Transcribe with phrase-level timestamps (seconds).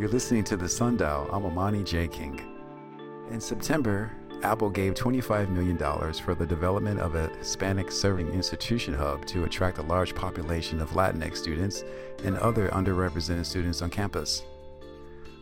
[0.00, 1.28] You're listening to The Sundial.
[1.30, 2.08] I'm Amani J.
[2.08, 2.40] King.
[3.30, 4.10] In September,
[4.42, 5.76] Apple gave $25 million
[6.14, 10.92] for the development of a Hispanic Serving Institution Hub to attract a large population of
[10.92, 11.84] Latinx students
[12.24, 14.42] and other underrepresented students on campus.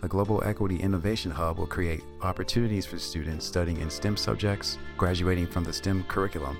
[0.00, 5.48] The Global Equity Innovation Hub will create opportunities for students studying in STEM subjects, graduating
[5.48, 6.56] from the STEM curriculum,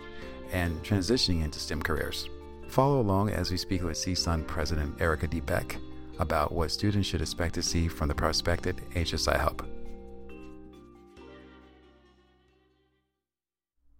[0.52, 2.28] and transitioning into STEM careers.
[2.68, 5.40] Follow along as we speak with CSUN President Erika D.
[5.40, 5.78] Beck
[6.18, 9.66] about what students should expect to see from the prospective HSI Hub.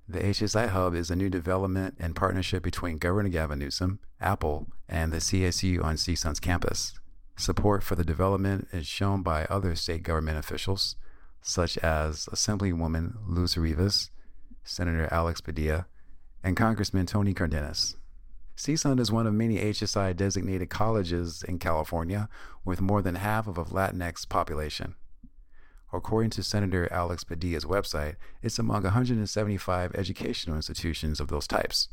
[0.08, 5.12] The HSI Hub is a new development and partnership between Governor Gavin Newsom, Apple, and
[5.12, 6.94] the CSU on CSUN's campus.
[7.36, 10.94] Support for the development is shown by other state government officials,
[11.42, 14.10] such as Assemblywoman Luz Rivas,
[14.62, 15.86] Senator Alex Padilla,
[16.42, 17.96] and Congressman Tony Cardenas.
[18.56, 22.30] CSUN is one of many HSI designated colleges in California
[22.64, 24.94] with more than half of a Latinx population.
[25.92, 31.88] According to Senator Alex Padilla's website, it's among 175 educational institutions of those types.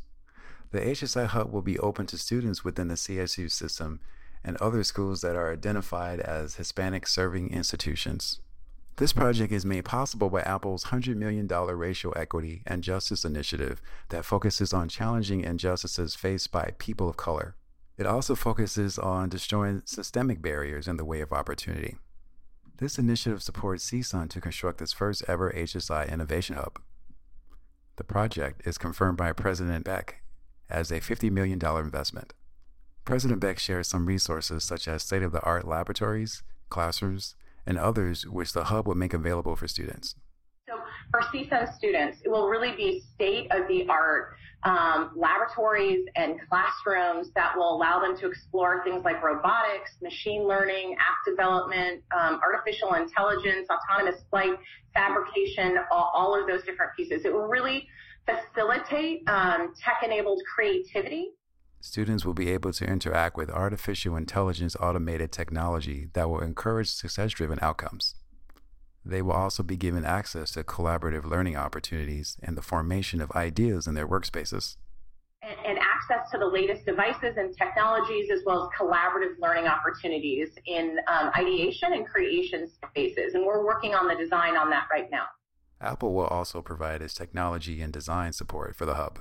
[0.72, 4.00] The HSI Hub will be open to students within the CSU system
[4.42, 8.40] and other schools that are identified as Hispanic serving institutions.
[8.98, 14.24] This project is made possible by Apple's $100 million Racial Equity and Justice Initiative that
[14.24, 17.56] focuses on challenging injustices faced by people of color.
[17.98, 21.98] It also focuses on destroying systemic barriers in the way of opportunity.
[22.78, 26.80] This initiative supports CSUN to construct its first ever HSI Innovation Hub.
[27.96, 30.22] The project is confirmed by President Beck
[30.70, 32.34] as a $50 million investment.
[33.06, 37.36] President Beck shares some resources such as state of the art laboratories, classrooms,
[37.66, 40.16] and others which the hub would make available for students.
[40.68, 40.76] So,
[41.12, 47.32] for CSUN students, it will really be state of the art um, laboratories and classrooms
[47.36, 52.94] that will allow them to explore things like robotics, machine learning, app development, um, artificial
[52.94, 54.54] intelligence, autonomous flight,
[54.94, 57.26] fabrication, all, all, of those different pieces.
[57.26, 57.88] It will really
[58.26, 61.32] facilitate um, tech-enabled creativity.
[61.86, 67.34] Students will be able to interact with artificial intelligence automated technology that will encourage success
[67.34, 68.16] driven outcomes.
[69.04, 73.86] They will also be given access to collaborative learning opportunities and the formation of ideas
[73.86, 74.78] in their workspaces.
[75.42, 80.52] And, and, access to the latest devices and technologies, as well as collaborative learning opportunities
[80.66, 83.34] in um, ideation and creation spaces.
[83.34, 85.26] And we're working on the design on that right now.
[85.82, 89.20] Apple will also provide its technology and design support for the Hub.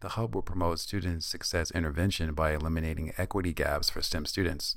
[0.00, 4.76] The Hub will promote student success intervention by eliminating equity gaps for STEM students.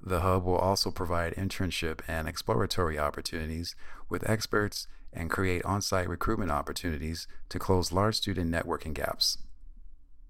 [0.00, 3.74] The Hub will also provide internship and exploratory opportunities
[4.08, 9.38] with experts and create on site recruitment opportunities to close large student networking gaps.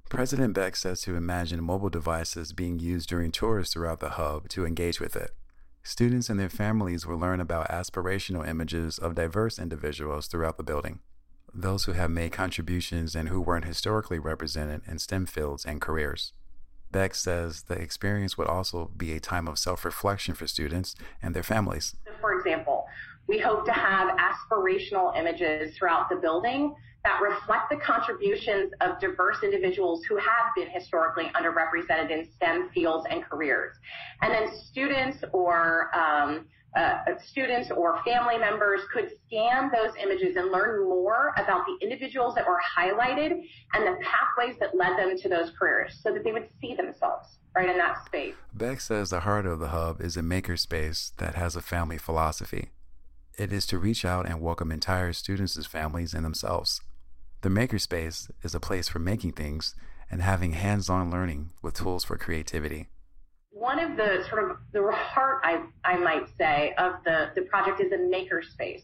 [0.09, 4.67] President Beck says to imagine mobile devices being used during tours throughout the Hub to
[4.67, 5.31] engage with it.
[5.85, 10.99] Students and their families will learn about aspirational images of diverse individuals throughout the building,
[11.53, 16.33] those who have made contributions and who weren't historically represented in STEM fields and careers.
[16.91, 21.35] Beck says the experience would also be a time of self reflection for students and
[21.35, 21.95] their families.
[22.21, 22.87] For example,
[23.29, 26.75] we hope to have aspirational images throughout the building
[27.05, 33.07] that reflect the contributions of diverse individuals who have been historically underrepresented in STEM fields
[33.09, 33.77] and careers.
[34.21, 36.47] And then students or um,
[36.77, 42.35] uh, students or family members could scan those images and learn more about the individuals
[42.35, 43.33] that were highlighted
[43.75, 47.39] and the pathways that led them to those careers so that they would see themselves
[47.55, 48.35] right in that space.
[48.55, 52.71] Beck says the heart of the hub is a makerspace that has a family philosophy.
[53.37, 56.81] It is to reach out and welcome entire students' families and themselves.
[57.43, 59.75] The makerspace is a place for making things
[60.11, 62.89] and having hands on learning with tools for creativity
[63.51, 67.81] one of the sort of the heart, I, I might say, of the, the project
[67.81, 68.83] is a makerspace.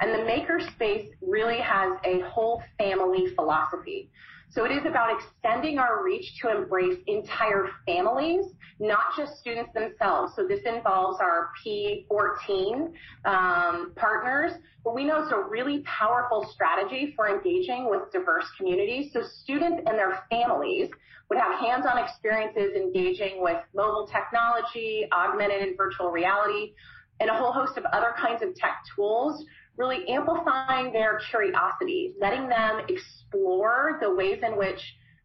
[0.00, 4.10] And the makerspace really has a whole family philosophy.
[4.56, 8.46] So it is about extending our reach to embrace entire families,
[8.80, 10.32] not just students themselves.
[10.34, 12.90] So this involves our P14
[13.26, 19.12] um, partners, but we know it's a really powerful strategy for engaging with diverse communities.
[19.12, 20.88] So students and their families
[21.28, 26.72] would have hands-on experiences engaging with mobile technology, augmented and virtual reality,
[27.20, 29.44] and a whole host of other kinds of tech tools,
[29.76, 34.80] really amplifying their curiosity, letting them explore the ways in which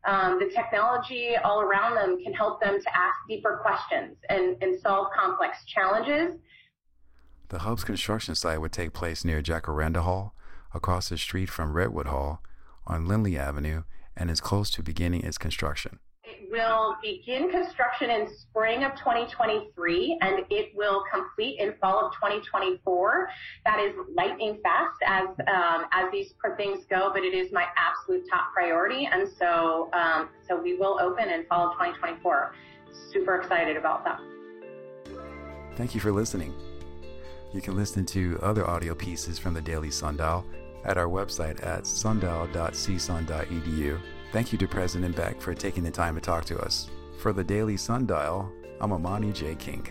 [0.05, 4.79] um, the technology all around them can help them to ask deeper questions and, and
[4.81, 6.39] solve complex challenges.
[7.49, 10.33] The hub's construction site would take place near Jacaranda Hall,
[10.73, 12.41] across the street from Redwood Hall,
[12.87, 13.83] on Lindley Avenue,
[14.15, 15.99] and is close to beginning its construction.
[16.51, 23.29] Will begin construction in spring of 2023 and it will complete in fall of 2024.
[23.63, 28.27] That is lightning fast as um, as these things go, but it is my absolute
[28.29, 29.07] top priority.
[29.09, 32.53] And so um, so we will open in fall of 2024.
[33.13, 34.19] Super excited about that.
[35.77, 36.53] Thank you for listening.
[37.53, 40.43] You can listen to other audio pieces from the Daily Sundial
[40.83, 44.01] at our website at sundial.csun.edu.
[44.31, 46.89] Thank you to President Beck for taking the time to talk to us.
[47.17, 48.49] For the Daily Sundial,
[48.79, 49.55] I'm Amani J.
[49.55, 49.85] King.